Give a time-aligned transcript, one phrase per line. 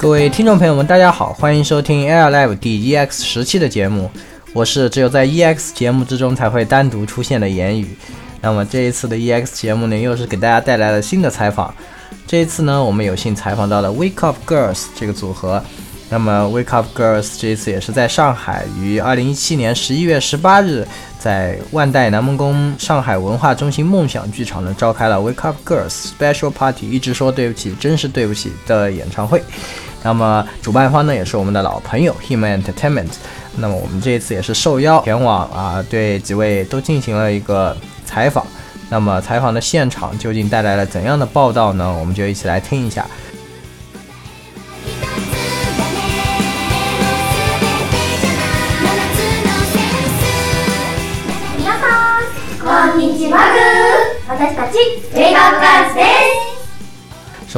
[0.00, 4.08] 各位听众朋友们，大家好，欢迎收听 Air Live 第 EX 十期的节目，
[4.52, 7.96] 我是只有在 EX 节目之中才会单独出现的言语。
[8.40, 11.74] 那么这一次的 EX 节目呢，又是给大家带来了新的采访。
[12.28, 15.60] 这一次呢，我们有幸采访到了 Wake Up Girls 这个组合。
[16.10, 20.86] 那么 Wake Up Girls 这一次也是在上海于二零一七年十一月十八日，
[21.18, 29.42] 在万代南梦宫上海文化中心梦想剧场呢，召开了 Wake Up Girls Special Party 一直说对不起，真是对不起的演唱会。
[30.02, 33.10] 那么主办方呢也是我们的老朋友 Him Entertainment，
[33.56, 38.46] 那么我们这一次也是受邀前往啊，对几位都进行了一个采访。
[38.90, 41.92] 那么采访的现场究竟带来了怎样的报道呢？
[41.98, 43.04] 我们就一起来听一下。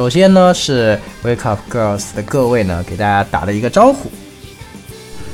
[0.01, 4.09] 首先呢是 Wake Up Girls 的各位呢，给大家打了一个招呼。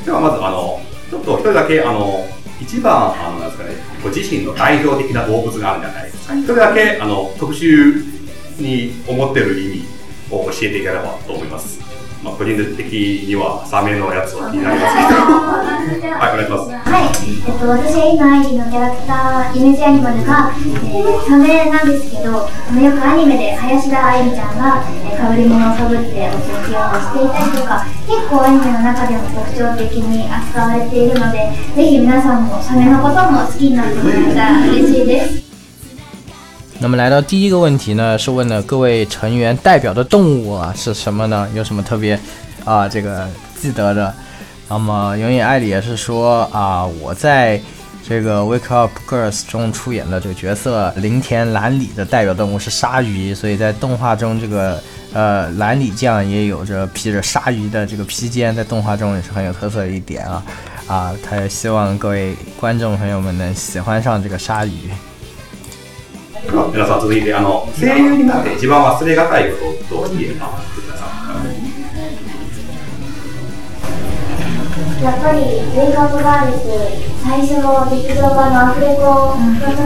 [0.06, 2.26] ではまずあのちょっと一人だけあの
[2.60, 6.34] 一番あのなんですかね、ご自身の代表的な動物があるじゃないですか。
[6.36, 8.04] 一人だけあの特集
[8.60, 9.86] に思ってる意味
[10.32, 11.87] を教えていければと思います。
[12.24, 12.90] まあ、トント的
[13.30, 16.10] にはサメのやつは気になりますけど。
[16.18, 16.74] はい、お願いします。
[16.74, 34.18] はい、えっと、私は今、アイリーのキャラクター、イメージアニマルが、えー、サメなんですけど、よくアニメで林田愛理ちゃんが、えー、被り物をかぶってお説教をしていたりとか、結構アニメの中でも特徴的に扱われているので、ぜひ皆さんもサメのことも好きになってもら
[34.66, 35.47] えたら嬉しいです。
[36.80, 41.48] 那么来到第一个问题呢，是问的各位成员代表的动物啊是什么呢？
[41.56, 42.20] 有什么特别，
[42.64, 43.28] 啊这个
[43.60, 44.14] 记得的？
[44.70, 47.60] 那么永远爱里也是说啊，我在
[48.08, 54.80] 这个 Wake Up Girls 中出演的这个角色林田蓝里的代表动物是鲨鱼，所以在动画中这个
[55.14, 60.44] 呃蓝里酱也有着披着鲨鱼的这个披肩，在动画中也是很有特色的一点啊
[60.86, 64.72] 啊，他也希望各位观众朋友们能喜欢上这个鲨鱼。
[66.72, 69.58] 皆さん続いてあの声優になって一番忘れがたいこ
[69.90, 70.46] とと言えば
[75.02, 76.62] やっぱり「ウェイクアップガールズ」
[77.24, 79.38] 最初の劇場版のアフレコの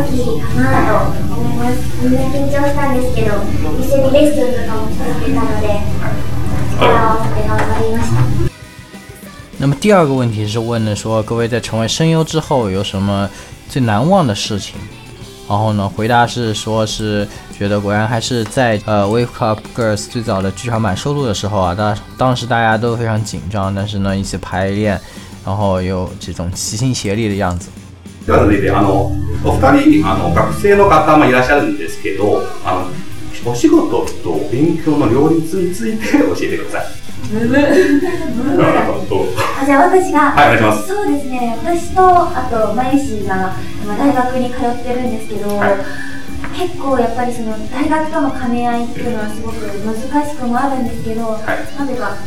[0.04, 3.36] 時かなと思いますみんな緊張したんですけど
[3.80, 5.80] 一緒にレッスンとかも続けたので
[6.74, 8.22] 力を合わせて頑張りました。
[9.60, 13.30] 那么第二个问题是问的说，各位在成为声优之后有什么
[13.70, 14.74] 最难忘的事情？
[15.52, 15.84] 然后呢？
[15.88, 24.98] 回答是说是觉得果然还是在呃《Wake Up Girls》最早的剧场版收录的时候啊，当当时大家都非常紧张，但是呢一起排练，
[25.46, 27.70] 然后有这种齐心协力的样子。
[28.28, 28.52] る
[39.10, 39.26] ど。
[39.62, 43.54] あじゃあ私がはいお願いしますそうですね私とあとマユシーが
[43.96, 52.18] 大学に通ってるんですけど、はい、結構やっぱりその大学との兼ね合いっていうのはすごく難しくもあるんですけど、はい、なぜか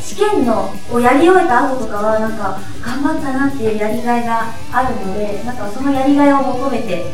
[0.00, 7.04] 試験のをやり終えた後とかはなんか頑張ったなっていうやりがいがあるのでなんかそのやりがいを求めて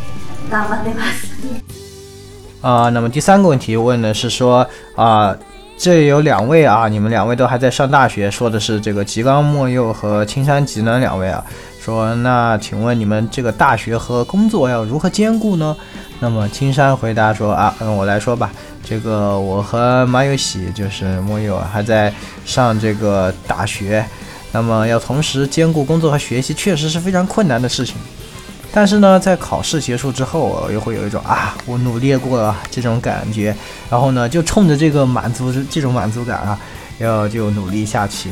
[0.49, 1.27] 頑張ってます。
[2.61, 4.61] 啊、呃，那么第三个问题问的是说
[4.95, 5.39] 啊、呃
[5.79, 11.43] 这有两位啊，你们两位都还在上大学，说的是这个吉冈末佑和青山吉能两位啊，
[11.81, 15.75] 说那请问你们这个大学和工作要如何兼顾呢？
[16.19, 18.51] 那么青山回答说啊，我来说吧，
[18.83, 22.13] 这个我和马有喜就是末佑还在
[22.45, 24.05] 上这个大学，
[24.51, 27.95] 那么要同时兼顾工作和学习，确实是非常困难的事情。
[28.73, 33.55] 但是呢，在考试结束之后，我又会有一种啊，我努力过了这种感觉。
[33.91, 36.59] 然后呢，就冲着这个满足这种满足感啊，
[36.99, 38.31] 要就努力下去。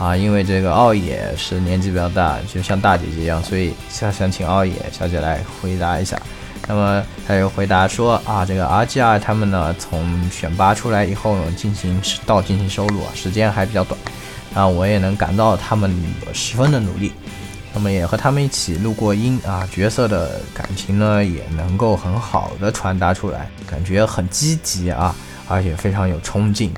[0.00, 6.18] 啊，因为这个奥野是年纪比较大，就像大姐姐一样，所以想想请奥野小姐来回答一下。
[6.66, 14.00] 那么，她有回答说啊，这个 RGR 他们呢，从选拔出来以后呢，进行到进行收录啊，时间还比较短。
[14.54, 15.94] 啊，我也能感到他们
[16.32, 17.12] 十分的努力。
[17.74, 25.14] 那么也和他们一起录过音啊，角色的感情呢也能够很好的传达出来，感觉很积极啊，
[25.46, 26.72] 而且非常有冲劲。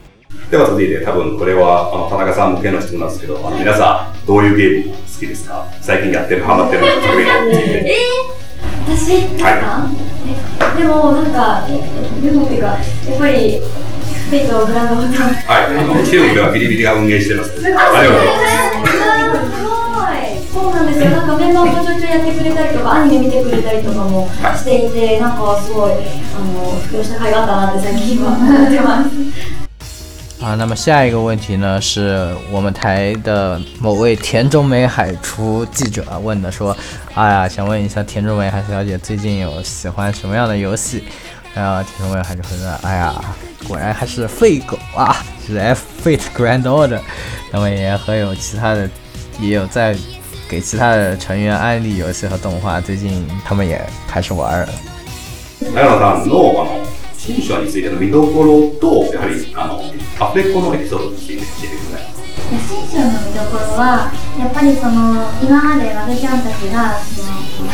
[0.50, 18.73] では続いて多分これはあの田中さん向けの質問なんですけど、あの皆さんどういうゲーム好きですか最近やってるハマってる特にえー、私でか、はい、でもなんかでもっていうかやっぱりフェイトランドホタはいあのチームではビリビリが運営してますありがとうござ
[19.20, 25.96] いますそうなんですよなんかメンバーもちょいちょいやってくれたりとかアニメ見てくれたりとかもしていて、はい、なんかすごいあ
[26.44, 29.05] の普及した甲斐があったなって最近は思ってま
[29.56, 29.62] す
[30.43, 36.77] 啊，那么下一个问题呢，是我们台的某位田中美海出记者问的，说，
[37.15, 41.05] 哎呀，想问一下田中美海小姐最近有喜欢什么样的游戏？
[41.55, 43.15] 然后田中美海就会说，哎呀，
[43.69, 45.15] 果然还是废狗啊，
[45.47, 46.99] 就是 F Fate grand o r d
[47.53, 48.91] 那么也很有其他的，
[49.41, 49.95] 也有在
[50.49, 54.67] 给其他的成员安利游戏和动画，最近他们也开始玩。
[60.23, 61.43] あでこのエピソードを聞いてる
[61.91, 62.07] ぐらい
[62.63, 64.07] 新章の見どころは
[64.39, 67.73] やっぱりその今まで和田ちゃんたちがそのま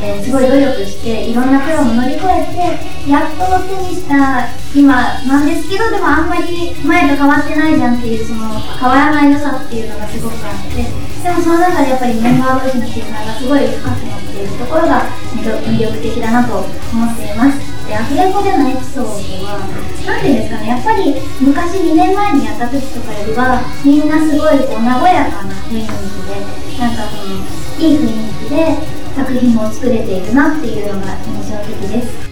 [0.00, 2.46] えー、すごい努力していろんな苦労も乗り越え
[2.78, 4.94] てやっと手にした今
[5.26, 10.86] なんですけどでもあんまり前と変わってないじゃんっていうその変わらない良さっていうのがすごくあってで
[11.32, 14.27] もその中でやっぱりメンバー同士の絆がすごい深くなって。
[14.38, 15.02] ていうところが
[15.34, 19.66] 魅力的だなと思っていますでアフレコでのエピソードは
[20.06, 26.38] 何ていうんですかねやっぱり昔2年前にやった時とかよりはみんなすごいこう和やかな雰囲気で
[26.78, 28.76] なんかそのいい雰囲気で
[29.16, 32.28] 作品を作れているなっていうのが印象的です。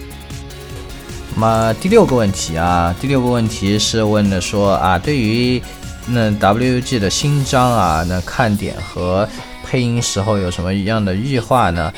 [1.37, 5.61] 那第六个问题啊，第六个问题是问的说啊，对于
[6.07, 9.27] 那 WG 的新章啊，那看点和
[9.69, 11.91] 配音时候有什么一样的异化呢？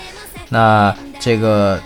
[0.49, 1.79] 那这个，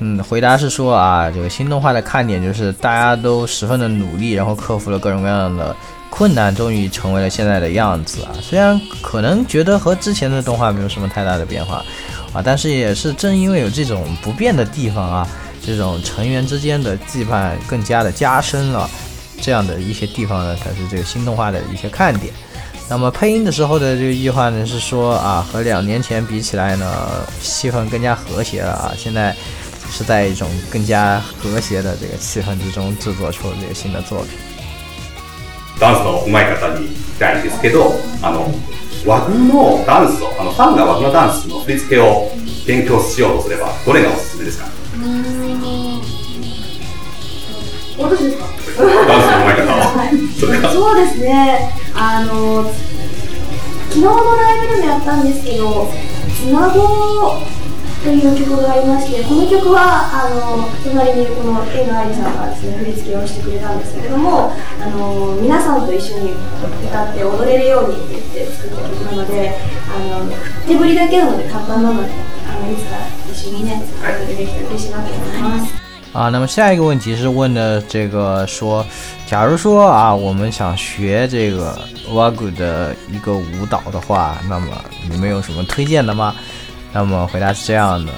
[0.00, 5.74] 嗯，回答是说啊，这个新动画的看点就是大家都十分的努力，然后克服了各种各样的
[6.10, 8.28] 困难，终于成为了现在的样子啊。
[8.42, 11.82] 虽然可能觉得和之前的动画没有什么太大的变化
[12.34, 15.26] 啊，但是也是正因为有这种不变的地方啊，
[15.64, 18.86] 这种成员之间的羁绊更加的加深了，
[19.40, 22.30] 这样的一些地方呢，才是这个新动画的一些看点。
[22.92, 28.92] 那么配音的时候的这个意话呢，是说啊，和两年前比起来呢，气氛更加和谐了啊。
[28.98, 29.32] 现在
[29.92, 34.30] 是在一种更加和谐的这个气氛之中制作出这个新的作品。
[35.78, 38.50] ダンスの上手い方にしたいですけど、あの
[39.06, 42.32] 和牛のダンス、あのさんが和牛のダンスの振り付けを
[42.66, 44.66] 勉強しようとすれば、どれがおすすめですか？
[44.96, 45.22] うん。
[47.96, 48.44] どですか？
[48.76, 51.79] ダンスの上手い方は、そうですね。
[52.02, 52.64] あの
[53.90, 55.86] 昨日のライブでもやったんですけど
[56.32, 57.44] 「つなご」
[58.02, 64.50] という曲がありましてこの曲はあの隣にいるこの江野愛理さんがですね振り付けをしてくれたんですけれども
[64.80, 66.32] あの皆さんと一緒に
[66.88, 70.32] 歌って踊れるようにって言って作った曲なのであの
[70.66, 72.08] 手振りだけなので簡単なので
[72.48, 72.96] あのいつか
[73.30, 75.79] 一緒にね作ってできたら嬉しいなと思います。
[76.12, 78.84] 啊，那么下一个问题是问的这个说，
[79.28, 81.78] 假如说啊，我们想学这个
[82.10, 84.66] WAGU 的一个舞蹈的话，那么
[85.08, 86.34] 你们有什么推荐的吗？
[86.92, 88.12] 那么回答是这样的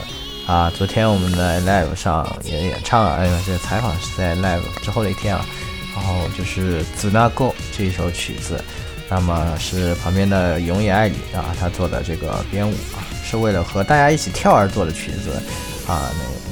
[0.47, 5.45] 啊，昨天我们在 Live 上也演唱了，哎呀，这采访是在 Live 之后的一天啊，
[5.95, 8.65] 然后就是《子 Go 这一首曲子，
[9.11, 15.33] 那么是旁边的永野爱里啊，他做的这个编舞啊，是为了和大家一起跳而做的曲子
[15.87, 16.51] 啊，那。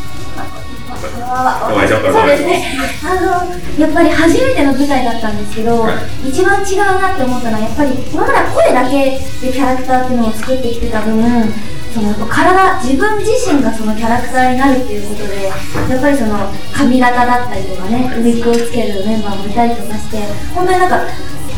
[1.01, 2.63] そうですね
[3.01, 5.89] あのやっぱり初めての舞台だったんですけど、は
[6.23, 11.17] い、一番違うなって思ったのはやっぱり今まで声だけでキャラクターっていうのを作ってきてた分
[11.93, 15.51] その体自分自身がそのキャラクターになるっていうことでや
[15.97, 16.37] っぱりその
[16.73, 20.19] 髪型だったりとかねウィッグをつけるメンバーもいたりとかして
[20.55, 21.01] 本当になんか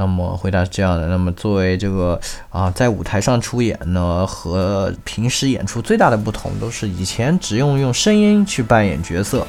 [0.00, 1.06] 那么回答是这样的。
[1.08, 9.46] 那么作为这个啊，在舞台上出演呢，和平时演出最大的不同，都是以前只用用声音去扮演角色，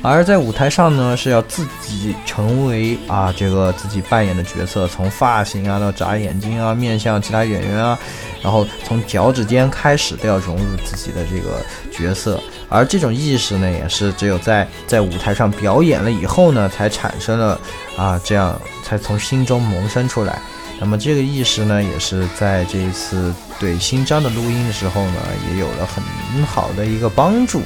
[0.00, 7.98] 而在舞台上呢，是要自己成为啊，这个自己扮演的角色，从发型啊到眨眼睛啊，面向其他演员啊，
[8.40, 11.60] 然后从脚趾尖开始都要融入自己的这个
[11.92, 12.38] 角色。
[12.70, 17.58] 而这种意识呢，也是只有在在舞台上表演了以后呢，才产生了
[17.96, 18.54] 啊这样。
[18.88, 20.38] 才从心中萌生出来。
[20.80, 25.14] 那么这个意识呢，也是在这一次对新章的录音的时候呢，
[25.52, 27.60] 也有了很好的一个帮助。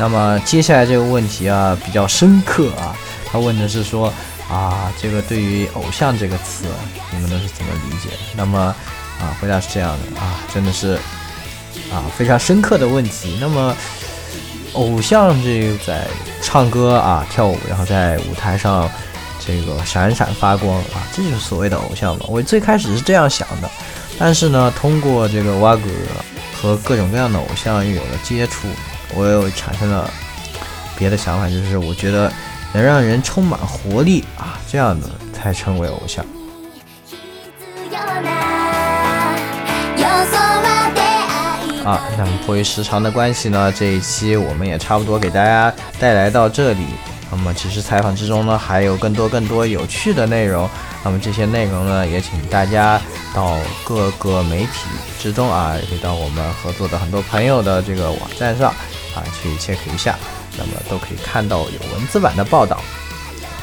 [0.00, 2.92] 那么接下来这个问题啊比较深刻啊，
[3.30, 4.12] 他问的是说
[4.50, 6.64] 啊，这个对于“偶像”这个词，
[7.12, 8.08] 你们都是怎么理解？
[8.36, 8.58] 那么
[9.20, 10.98] 啊，回答是这样的啊，真的是
[11.92, 13.36] 啊，非常深刻的问题。
[13.40, 13.74] 那么，
[14.74, 16.06] 偶像这在
[16.42, 18.88] 唱歌啊、跳舞，然后在舞台上
[19.44, 22.24] 这个闪闪发光啊，这就是所谓的偶像嘛。
[22.28, 23.70] 我最开始是这样想的，
[24.18, 25.82] 但是呢，通过这个蛙哥
[26.60, 28.68] 和各种各样的偶像又有了接触，
[29.14, 30.08] 我又产生了
[30.96, 32.30] 别的想法，就是我觉得
[32.74, 36.24] 能让人充满活力啊，这样的才成为偶像。
[41.84, 46.84] 啊，那么，迫于时长的关系呢，这一期我们也差不多给大家带来到这里。
[47.30, 50.68] 那么，其实采访之中呢，还有更多更多有趣的内容。
[51.04, 53.00] 那么，这些内容呢，也请大家
[53.34, 58.70] 到各个媒体之中啊，也到我们合作的很多朋友的这个网站上
[59.14, 60.18] 啊去 check 一下。
[60.58, 62.78] 那么，都可以看到有文字版的报道。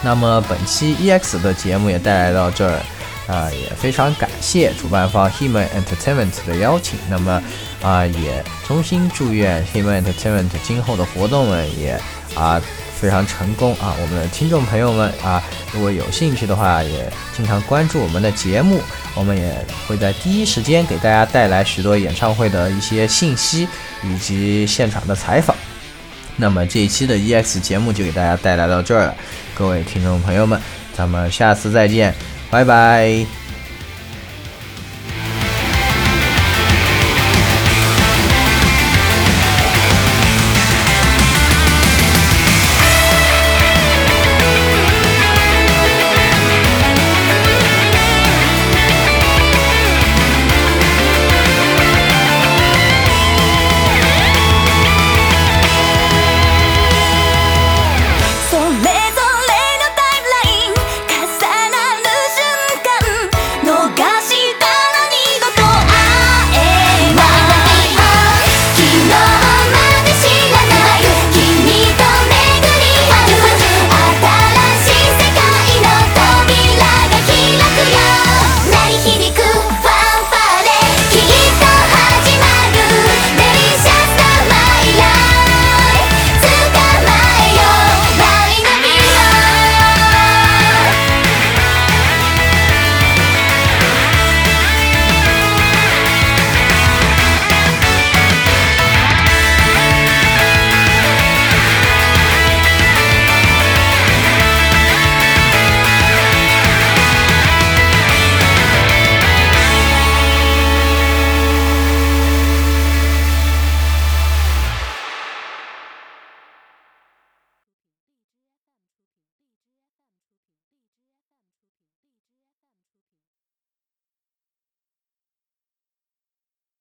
[0.01, 2.79] 那么，本期 EX 的节目也带来到这儿
[3.27, 6.97] 啊，也非常感谢主办方 Human Entertainment 的邀请。
[7.11, 7.39] 那么。
[7.81, 11.99] 啊，也衷心祝愿 h i m e n t t a m e n t 今后的活动们也
[12.35, 12.61] 啊
[12.99, 13.93] 非常成功啊！
[14.01, 15.39] 我们的听众朋友们啊，
[15.71, 18.81] 如果有兴趣的话，也经常关注我们的节目，
[19.13, 23.67] 我们也会在第一时间给大家带来许多演唱会的一些信息
[24.03, 25.55] 以及现场的采访。
[26.37, 29.15] 那么这一期的 EX 节目就给大家带来到这儿了，
[29.55, 30.59] 各位听众朋友们，
[30.95, 32.11] 咱们下次再见，
[32.49, 33.46] 拜拜。